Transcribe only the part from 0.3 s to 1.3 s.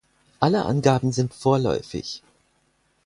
Alle Angaben